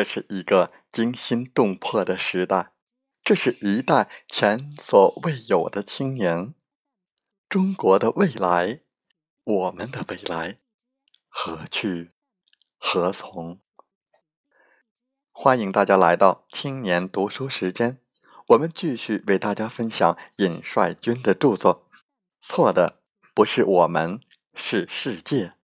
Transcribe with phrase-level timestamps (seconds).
[0.00, 2.72] 这是一个惊心动魄的时代，
[3.22, 6.54] 这是一代前所未有的青年。
[7.50, 8.80] 中国的未来，
[9.44, 10.58] 我们的未来，
[11.28, 12.12] 何去
[12.78, 13.60] 何从？
[15.32, 18.00] 欢迎大家来到青年读书时间，
[18.46, 21.86] 我们继续为大家分享尹帅军的著作。
[22.40, 23.02] 错的
[23.34, 24.18] 不是我们，
[24.54, 25.59] 是世界。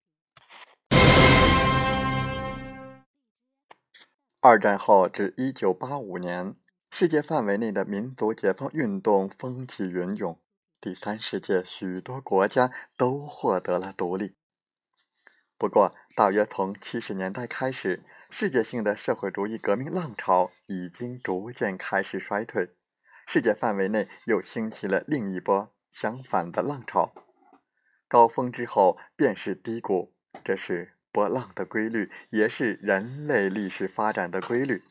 [4.45, 6.53] 二战后至一九八五年，
[6.91, 10.37] 世界范围内的民族解放运动风起云涌，
[10.81, 14.35] 第三世界许多国家都获得了独立。
[15.57, 22.75] 不过，大约从七十年代开始，世界性的社会主义革命浪潮已经逐渐开始衰退，
[23.25, 27.13] 世界范围内又兴起了另一波相反的浪潮。
[28.09, 30.13] 高峰之后便是低谷，
[30.43, 30.97] 这是。
[31.13, 34.81] 波浪的规律也是人类历史发展的规律。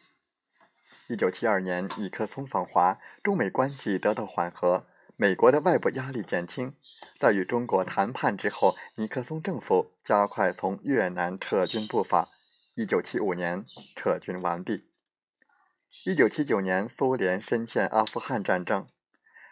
[1.09, 6.73] 一九七二年，尼克松访华，中美关系得到缓和，美国的外部压力减轻。
[7.19, 12.29] 在与中国谈判之后，尼克松政府加快从越南撤军步伐。
[12.75, 14.89] 一九七五年，撤军完毕。
[16.05, 18.87] 一九七九年，苏联深陷阿富汗战争，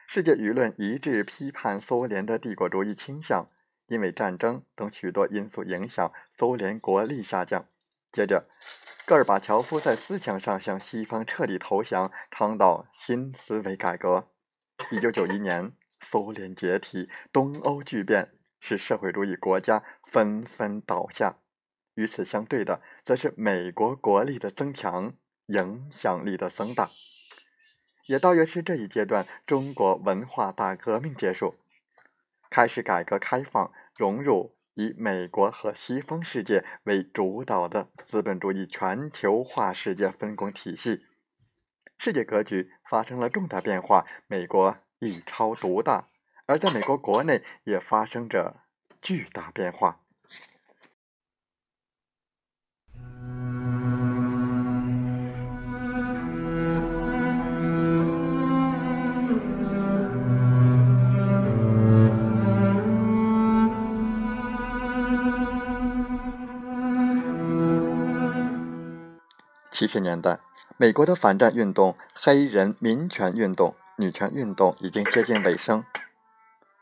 [0.07, 3.49] 世界舆论一致批判苏联的帝国主义倾向。
[3.91, 7.67] 因为战争等许多因素影响，苏联国力下降。
[8.13, 8.49] 接着，
[9.05, 14.29] 戈尔巴乔夫在思想上向西方彻底投降，倡导新思维改革。
[14.93, 21.39] 一九九一年，苏联解体，东欧剧变，使社会主义国家纷纷倒下。
[21.95, 25.15] 与此相对的，则是美国国力的增强，
[25.47, 26.91] 影响力的增大。
[28.07, 31.57] 也大约是这一阶段，中国文化大革命结束。
[32.51, 41.07] 开始改革开放，融入以美国和西方世界为主导的资本主义全球化世界分工体系，
[41.97, 46.09] 世界格局发生了重大变化，美国一超独大，
[46.47, 48.65] 而在美国国内也发生着
[49.01, 50.01] 巨大变化。
[69.81, 70.41] 七十年代，
[70.77, 75.83] 美国的反战运动、黑人民权运动、女权运动已经接近尾声。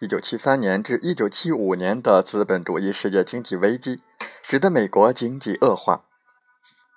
[0.00, 4.02] 一九七三年至一九七五年的资本主义世界经济危机，
[4.42, 6.06] 使得美国经济恶化，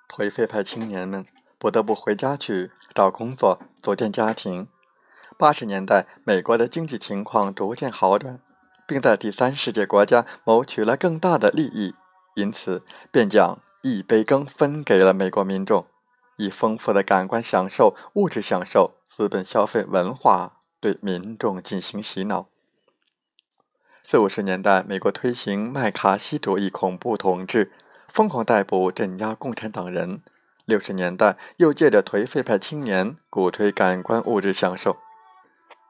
[0.08, 1.24] 颓废派青年们
[1.56, 4.66] 不得不回家去找工作、组建家庭。
[5.38, 8.40] 八十年代，美国的经济情况逐渐好转，
[8.88, 11.94] 并在第三世界国家谋取了更大的利益，
[12.34, 15.86] 因此便将一杯羹分给了美国民众。
[16.36, 22.48] 以丰富的感官享受、物质享受、资本消费文化对民众进行洗脑。
[24.04, 27.70] 四五十年代，美国推行麦卡锡主义恐怖统治，
[28.08, 30.22] 疯狂逮捕、镇压共产党人。
[30.64, 34.96] 六十年代，又借着颓废派青年鼓吹感官物质享受。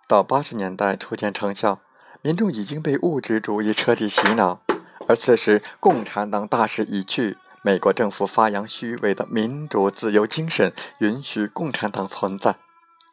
[0.08, 1.80] 到八十年代初见成效，
[2.20, 4.60] 民众已经被物质主义彻底洗脑，
[5.06, 7.38] 而此时共产党大势已去。
[7.64, 12.56] 美国政府发扬虚伪的民主自由精神，允许共产党存在，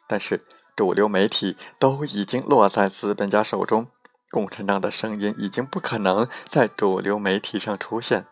[0.08, 0.44] 但是
[0.74, 3.86] 主流媒体都已经落在资本家手中，
[4.28, 8.26] 共产党的声音已经不可能在主流媒体上出现。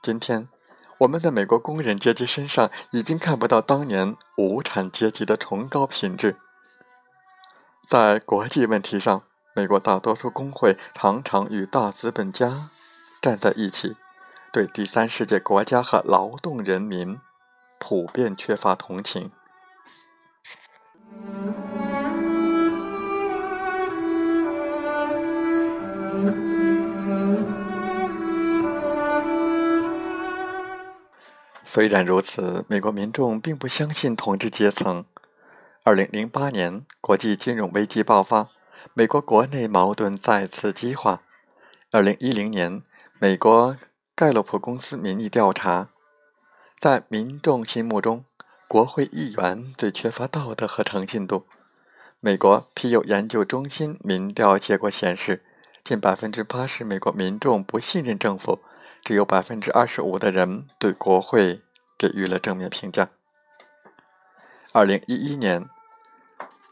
[0.00, 0.48] 今天，
[0.98, 6.36] 我们在美国工人阶级身上已经看不到当年无产阶级的崇高品质。
[7.88, 9.24] 在国际问题上，
[9.56, 12.70] 美国大多数工会常常与大资本家
[13.20, 13.96] 站在一起。
[14.50, 17.20] 对第三世界国家和劳动人民
[17.78, 19.30] 普遍缺乏同情。
[31.66, 35.04] 虽然如此，美国民众并不相信统治阶层。
[35.84, 38.48] 二零零八年，国际金融危机爆发，
[38.94, 41.20] 美国国内矛盾再次激化。
[41.90, 42.82] 二零一零年，
[43.18, 43.76] 美国。
[44.18, 45.90] 盖洛普公司民意调查，
[46.80, 48.24] 在民众心目中，
[48.66, 51.46] 国会议员最缺乏道德和诚信度。
[52.18, 55.44] 美国皮尤研究中心民调结果显示，
[55.84, 58.58] 近百分之八十美国民众不信任政府，
[59.04, 61.62] 只有百分之二十五的人对国会
[61.96, 63.10] 给予了正面评价。
[64.72, 65.64] 二零一一年，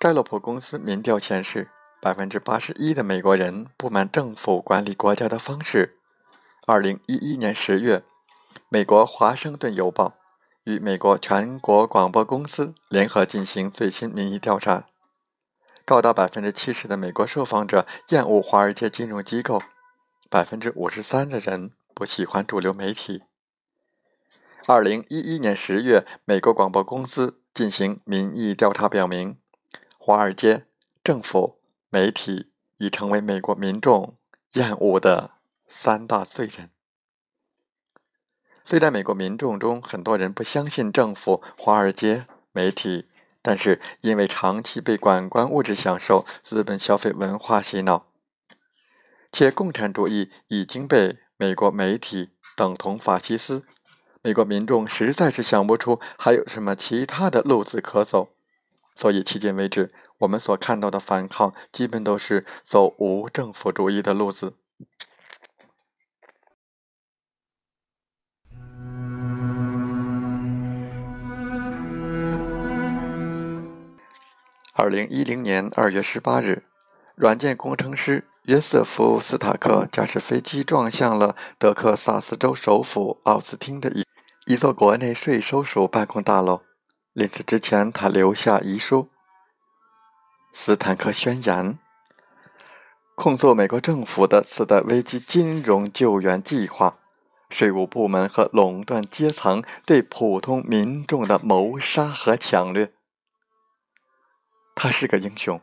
[0.00, 1.68] 盖洛普公司民调显示，
[2.02, 5.92] 百分之八十一的美国人不满政府管理国家的方式。
[6.68, 8.02] 二零一一年十月，
[8.68, 10.08] 美国《华盛顿邮报》
[10.64, 14.88] 与美国全国广播公司联合进行最新民意调查，
[15.84, 19.62] 高达百分之七十的美国受访者厌恶华尔街金融机构，
[20.28, 23.22] 百分之五十三的人不喜欢主流媒体。
[24.66, 29.38] 二零一一年十月，美国广播公司进行民意调查，表明
[29.96, 30.66] 华尔街、
[31.04, 31.60] 政府、
[31.90, 34.16] 媒体已成为美国民众
[34.54, 35.35] 厌恶的
[35.78, 36.70] 三大罪人。
[38.64, 43.06] 虽然美国民众中很多人不相信政府、华尔街、媒体，
[43.42, 48.06] 但是因为长期被感官物质享受、资本消费文化洗脑，
[49.30, 53.62] 且共产主义已经被美国媒体等同法西斯，
[54.22, 58.30] 美国民众实在是想不出还有什么其他的路子可走，
[58.96, 64.54] 所以迄今为止，我们所看到的反抗基本都是走无政府主义的路子。
[74.78, 76.62] 二零一零年二月十八日，
[77.14, 84.04] 软件工程师约瑟夫·斯塔克驾驶飞机撞向了德克萨斯州首府奥斯汀的一
[84.44, 86.60] 一座国内税收署办公大楼。
[87.14, 89.08] 临死之前，他留下遗书
[90.52, 91.78] ：“斯坦克宣言，
[93.14, 96.98] 控诉美国政府的次贷危机金融救援计划、
[97.48, 102.92] 税务部门和垄断阶层对普通民众的谋杀和抢掠。”
[104.76, 105.60] 他是个英雄，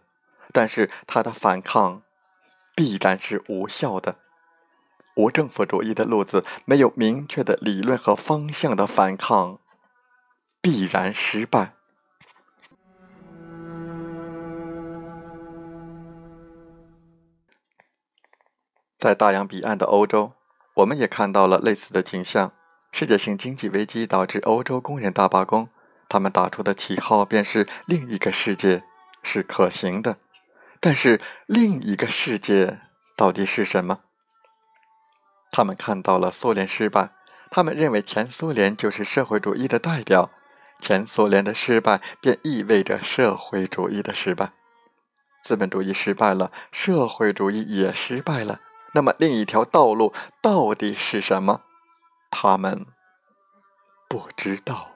[0.52, 2.02] 但是他的反抗
[2.76, 4.18] 必然是无效的。
[5.16, 9.60] 无政府主义的路子，没有明确的理论和方向的反抗
[10.60, 11.76] 必然失败。
[18.98, 20.34] 在大洋彼岸的欧洲，
[20.78, 22.52] 我们也看到了类似的景象。
[22.92, 25.70] 世界性经济危机导致欧洲工人大罢工，
[26.10, 28.84] 他们打出的旗号便是另一个世界。
[29.24, 30.18] 是可行的，
[30.80, 32.82] 但是另一个世界
[33.16, 34.02] 到底是什么？
[35.52, 37.12] 他们看到了苏联失败，
[37.50, 40.30] 他们认为前苏联就是社会主义的代表，
[40.80, 44.52] 前苏联的失败便意味着社会主义的失败。
[45.44, 48.60] 资本主义失败了，社会主义也失败了。
[48.94, 51.62] 那么另一条道路到底是什么？
[52.32, 52.86] 他们
[54.08, 54.93] 不知道。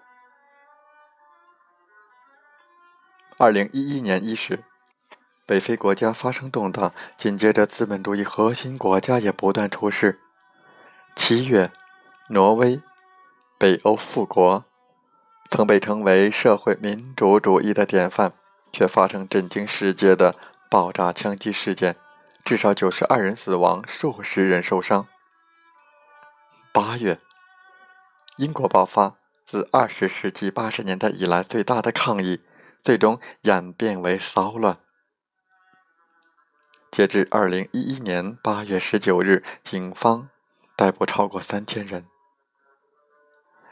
[3.39, 4.63] 二零一一年伊始，
[5.45, 10.19] 北非国家发生动荡，紧接着资本主义核心国家也不断出事。
[11.15, 11.71] 七月，
[12.29, 12.81] 挪威，
[13.59, 14.65] 北欧富国，
[15.51, 18.33] 曾被称为社会民主主义的典范，
[18.73, 20.35] 却发生震惊世界的
[20.67, 21.95] 爆炸枪击事件，
[22.43, 25.05] 至少九十二人死亡，数十人受伤。
[26.71, 27.19] 八月，
[28.37, 29.13] 英国爆发
[29.45, 32.41] 自二十世纪八十年代以来最大的抗议。
[32.83, 34.79] 最终演变为骚乱。
[36.89, 40.29] 截至二零一一年八月十九日，警方
[40.75, 42.05] 逮捕超过三千人。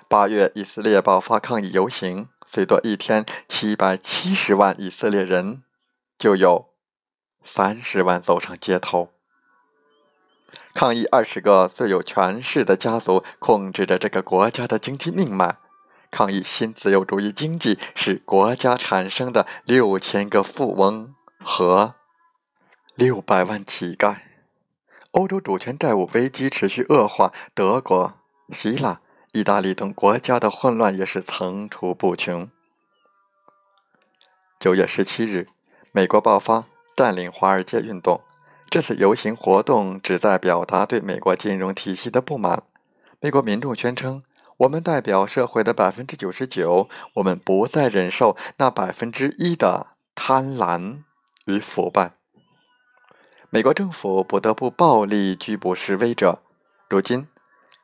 [0.08, 5.64] 八月，以色列爆发抗议游行，最多一天七百七十万以色列人，
[6.20, 6.70] 就有
[7.44, 9.14] 三十万走上街头，
[10.74, 15.58] 抗议二十个最有权势的家族控制着这个国家的经济命脉。
[16.16, 21.96] 抗议新自由主义经济使国家产生的六千个富翁和
[22.96, 24.20] 六百万乞丐，
[25.12, 28.14] 欧洲主权债务危机持续恶化，德国、
[28.54, 29.02] 希腊、
[29.34, 32.50] 意大利等国家的混乱也是层出不穷。
[34.58, 35.50] 九月十七日，
[35.92, 36.64] 美国爆发
[36.96, 38.22] 占领华尔街运动，
[38.70, 42.64] 这次游行活动旨在表达对美国金融体系的不满。
[43.20, 44.24] 美国民众宣称。
[44.58, 51.04] 我们代表社会的百分之九十九，我们不再忍受那百分之一的贪婪
[51.46, 52.14] 与腐败。
[53.50, 56.42] 美国政府不得不暴力拘捕示威者。
[56.90, 57.28] 如今，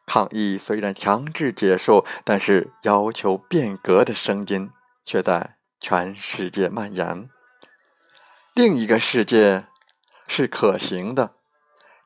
[0.06, 4.70] 抗议虽然强制结束，但是要求变革的声音
[5.04, 7.30] 却在全世界蔓延。
[8.54, 9.66] 另一个世界
[10.28, 11.36] 是可行的，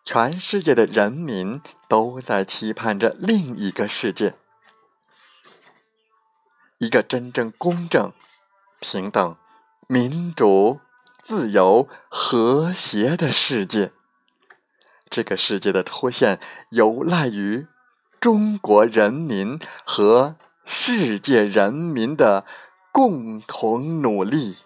[0.04, 4.34] 全世界的人民都在期盼着另一个世界。
[6.78, 8.12] 一个真正公正、
[8.80, 9.36] 平等、
[9.88, 10.82] 民主、
[11.24, 13.92] 自由、和谐的世界。
[15.10, 16.40] 这个世界的出现
[16.70, 17.68] 有赖于
[18.20, 22.46] 中国人民和世界人民的
[22.92, 24.58] 共同努力。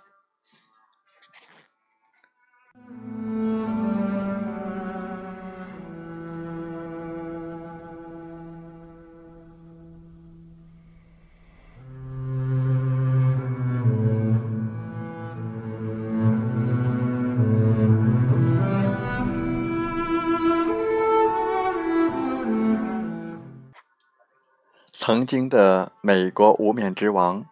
[25.10, 27.44] 曾经的美国无冕之王，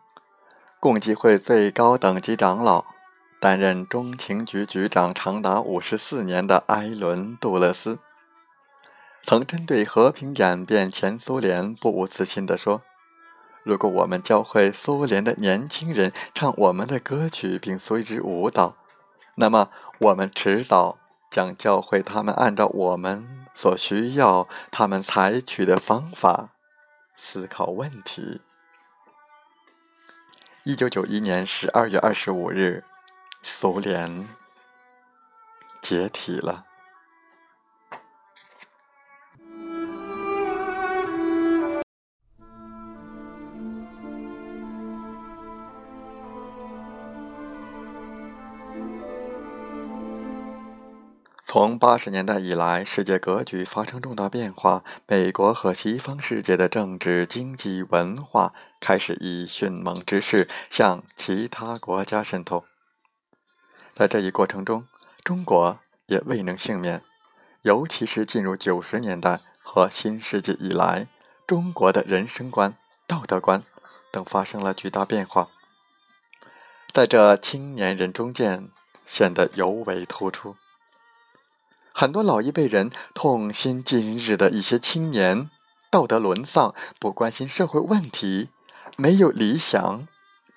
[0.79, 2.85] 共济会最高等级长老，
[3.39, 7.97] 担任中情局局长长达五十四年的埃伦·杜勒斯，
[9.23, 12.83] 曾针对和平演变前苏联不无自信地说
[13.65, 18.75] ：“如果我们教会苏联的年轻人唱我们的歌曲并随之舞蹈，
[19.33, 20.99] 那么我们迟早
[21.31, 26.49] 将教会他们按照我们所需要他们采取的方法。”
[27.17, 28.39] 思考问题。
[30.63, 32.83] 一九九一年十二月二十五日，
[33.41, 34.29] 苏联
[35.81, 36.66] 解体了。
[51.59, 62.65] 从八十年代以来，世界格局发生重大变化，美国和西方世界的政治、经济、文化开始以迅猛之势向其他国家渗透。
[63.95, 64.87] 在这一过程中，
[65.23, 67.01] 中国也未能幸免，
[67.63, 71.07] 尤其是进入九十年代和新世纪以来，
[71.47, 72.75] 中国的人生观、
[73.07, 73.63] 道德观
[74.11, 75.49] 等发生了巨大变化，
[76.93, 78.69] 在这青年人中间
[79.07, 80.55] 显得尤为突出。
[81.99, 85.49] 很多老一辈人痛心今日的一些青年，
[85.89, 88.51] 道德沦丧，不关心社会问题，
[88.97, 90.07] 没有理想，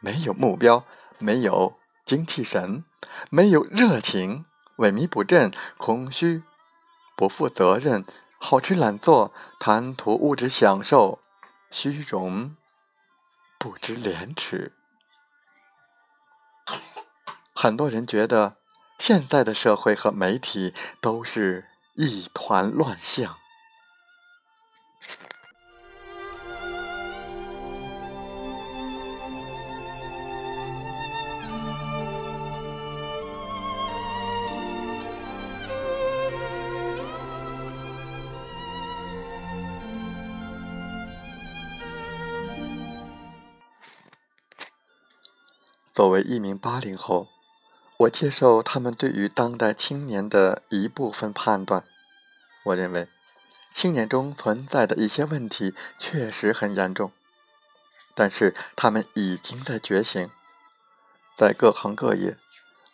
[0.01, 0.85] 没有目标，
[1.17, 2.85] 没有精气神，
[3.31, 4.45] 没有热情，
[4.77, 6.43] 萎靡不振，空虚，
[7.17, 8.05] 不负责任，
[8.39, 11.21] 好吃懒做，贪图物质享受，
[11.71, 12.55] 虚荣，
[13.59, 14.75] 不知廉耻。
[17.55, 18.60] 很多人觉得。
[19.01, 21.65] 现在的社会和媒体都是
[21.95, 23.39] 一团乱象。
[45.95, 47.40] 作为一名八零后。
[48.01, 51.85] 我接受他们对于当代青年的一部分判断。
[52.65, 53.09] 我认为，
[53.75, 57.13] 青年中存在的一些问题确实很严重，
[58.15, 60.31] 但是他们已经在觉醒。
[61.37, 62.39] 在各行各业，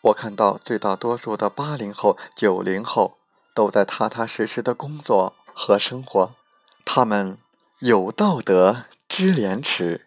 [0.02, 3.18] 我看到最大多数的八零后、九零后
[3.54, 6.34] 都在踏踏实实的工作和生活，
[6.84, 7.38] 他们
[7.78, 10.06] 有道德、知廉耻。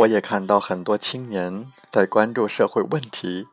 [0.00, 3.48] 我也看到很多青年在关注社会问题。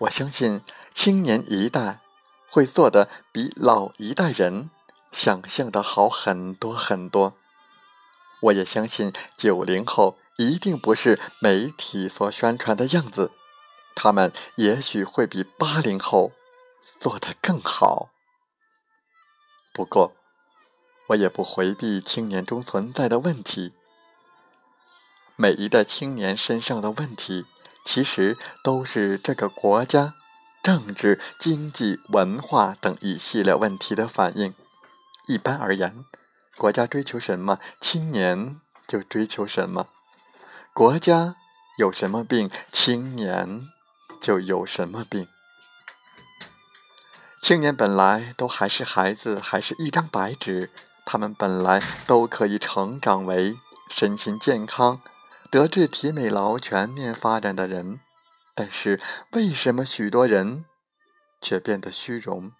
[0.00, 0.60] 我相信
[0.92, 2.00] 青年一代
[2.50, 4.70] 会做的比老一代人
[5.10, 7.34] 想象的好很多很多。
[8.40, 13.30] 我也相信九零后一定不是媒体所宣传的样子，
[13.94, 16.32] 他们也许会比八零后
[17.00, 18.10] 做得更好。
[19.72, 20.12] 不过，
[21.08, 23.72] 我也不回避青年中存在的问题。
[25.40, 27.46] 每一代青年身上的问题，
[27.84, 30.14] 其实都是这个国家
[30.64, 34.52] 政治、经济、文化等一系列问题的反应。
[35.28, 36.04] 一般而言，
[36.56, 39.86] 国家追求什么，青年就追求什么；
[40.74, 41.36] 国家
[41.78, 43.68] 有什么病，青年
[44.20, 45.28] 就有什么病。
[47.40, 50.72] 青年本来都还是孩子，还是一张白纸，
[51.06, 53.56] 他们本来都可以成长为
[53.88, 55.00] 身心健康。
[55.50, 58.00] 德智体美劳全面发展的人，
[58.54, 59.00] 但是
[59.32, 60.66] 为什么许多人
[61.40, 62.52] 却变得虚荣、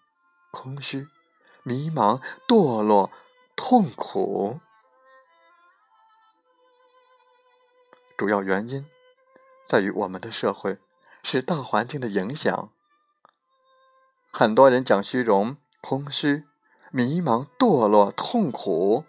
[0.51, 1.07] 空虚、
[1.63, 3.11] 迷茫、堕落、
[3.55, 4.61] 痛苦？
[8.17, 8.87] 主要原因
[9.67, 10.79] 在于我们的社会
[11.23, 12.71] 是大环境的影响。
[14.33, 16.45] 很多人讲虚荣、空虚、
[16.91, 19.05] 迷茫、堕落、痛苦。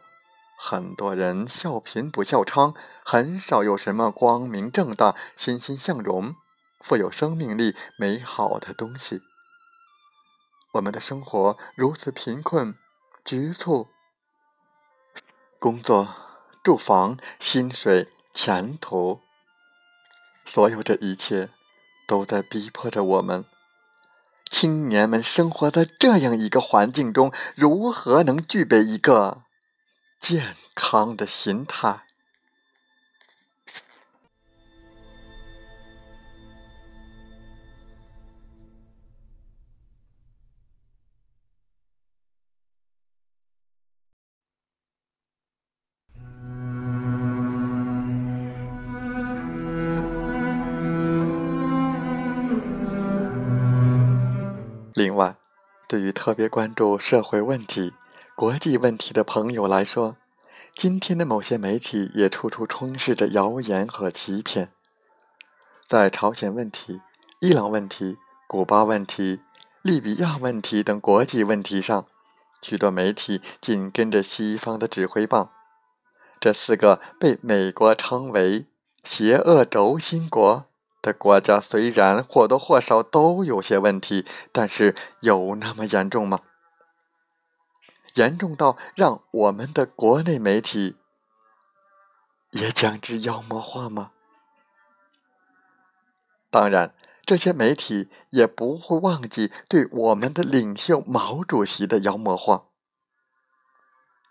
[0.61, 2.75] 很多人笑贫不笑娼，
[3.05, 6.35] 很少有什么光明正大、欣欣向荣、
[6.81, 9.21] 富有生命力、美好的东西。
[10.73, 12.75] 我们的生活如此贫困、
[13.23, 13.87] 局促，
[15.59, 16.09] 工作、
[16.61, 19.21] 住房、薪水、前途，
[20.45, 21.49] 所有这一切
[22.05, 23.45] 都在逼迫着我们。
[24.51, 29.43] 青年们生活在这样一个环境中，如何能具备一个？
[30.19, 32.03] 健康的心态。
[54.93, 55.37] 另外
[55.87, 57.93] 对于特别关注社会问题
[58.39, 60.15] 国际问题的朋友来说，
[60.73, 64.71] 今天的某些媒体也处处充斥着谣言和欺骗。
[65.89, 67.01] 在朝鲜问题、
[67.41, 68.15] 伊朗问题、
[68.47, 69.41] 古巴问题、
[69.81, 72.05] 利比亚问题等国际问题上，
[72.61, 75.49] 许多媒体紧跟着西方的指挥棒。
[76.39, 78.67] 这四个被美国称为
[79.03, 80.63] “邪恶轴心国”
[81.03, 86.39] 的国家，虽然或多或少都有些问题，但是有那么严重吗？
[88.15, 90.97] 严重到让我们的国内媒体
[92.51, 94.11] 也将之妖魔化吗？
[96.49, 102.65] 当然，这些媒体也不会忘记对我们的领袖毛主席的妖魔化。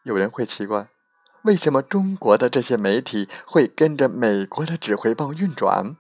[0.03, 0.89] 有人会奇怪。
[1.43, 5.97] 为什么中国的这些媒体会跟着美国的指挥棒运转？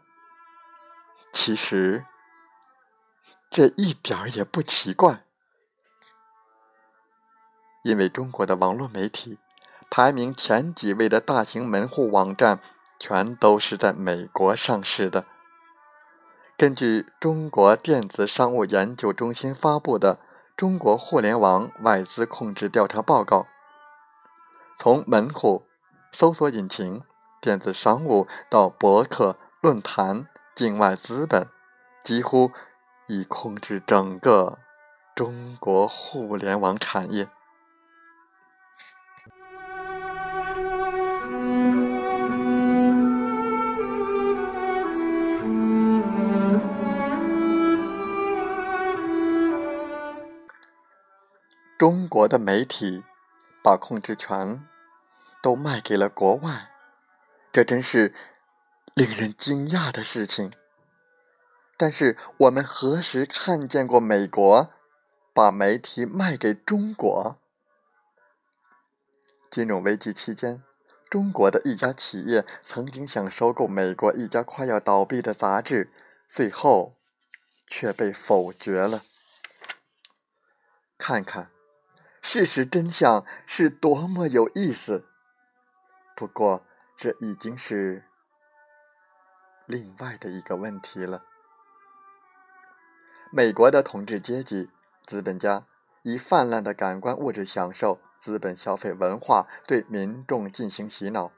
[1.32, 2.04] 其实
[3.48, 5.24] 这一点儿也不奇怪，
[7.88, 9.38] 因为中国的网络媒体
[9.88, 12.60] 排名前几位的大型门户网站，
[12.98, 15.24] 全都是在美国上市的。
[16.58, 20.16] 根据中国电子商务研究中心发布的
[20.54, 23.38] 《中国互联网外资控制调查报告》。
[24.76, 25.64] 从门户、
[26.12, 27.02] 搜索引擎、
[27.40, 31.46] 电子商务到博客、论坛、境外资本，
[32.04, 32.52] 几乎
[33.06, 34.58] 已控制整个
[35.14, 37.30] 中国互联网产业。
[51.78, 53.04] 中国的媒体。
[53.60, 54.66] 把控制权
[55.42, 56.70] 都卖给了国外，
[57.52, 58.14] 这真是
[58.94, 60.54] 令人惊讶的事情。
[61.76, 64.72] 但是，我们何时看见过美国
[65.34, 67.36] 把媒体卖给中国？
[69.50, 70.62] 金融危机期间，
[71.10, 75.92] 中国的一家企业曾经想收购美国一家快要倒闭的杂志，
[76.26, 76.96] 最后
[77.66, 79.02] 却被否决了。
[80.96, 81.50] 看看。
[82.30, 85.06] 事实真相是多么有意思，
[86.14, 86.62] 不过
[86.94, 88.04] 这已经是
[89.64, 91.22] 另外的一个问题了。
[93.32, 94.68] 美国的统治阶级
[95.06, 95.64] 资本家
[96.02, 101.32] 以泛滥的感官物质享受、资本消费文化对民众进行洗脑，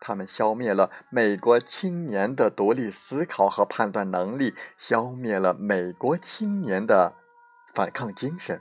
[0.00, 7.14] 他们消灭了美国青年的独立思考和判断能力，消灭了美国青年的
[7.72, 8.60] 反抗精神。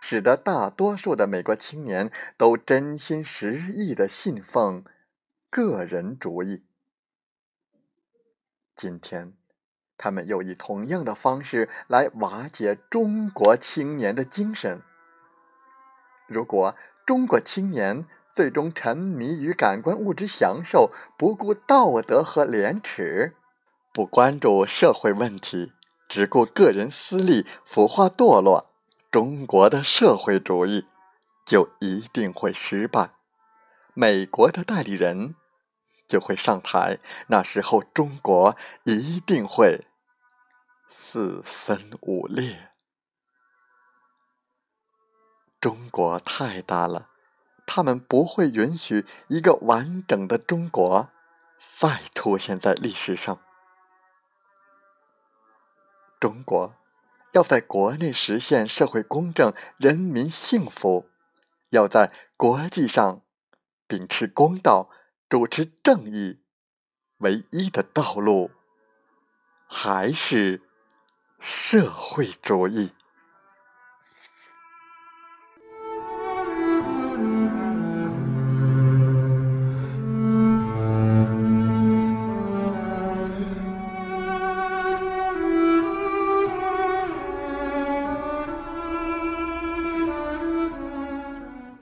[0.00, 4.84] 使得大多数的美国青年都真心实意的信奉
[5.50, 6.64] 个人主义。
[8.74, 9.34] 今天，
[9.98, 14.80] 他们又以同样的方式来瓦解中国青年的精神。
[16.26, 23.34] 如果中国青年最终沉迷于感官物质享受，不顾道德和廉耻，
[23.92, 25.72] 不关注社会问题，
[26.08, 28.69] 只顾个人私利，腐化堕落。
[29.10, 30.86] 中国的社会主义
[31.44, 33.10] 就一定会失败，
[33.92, 35.34] 美国的代理人
[36.06, 39.86] 就会上台，那时候中国一定会
[40.88, 42.70] 四分五裂。
[45.60, 47.10] 中国太大了，
[47.66, 51.10] 他们不会允许一个完整的中国
[51.76, 53.40] 再出现在历史上。
[56.20, 56.79] 中国。
[57.32, 61.08] 要在国内实现社会公正、人民幸福，
[61.70, 63.22] 要在国际上
[63.86, 64.90] 秉持公道、
[65.28, 66.40] 主持正义，
[67.18, 68.50] 唯一的道路
[69.66, 70.62] 还是
[71.38, 72.92] 社会主义。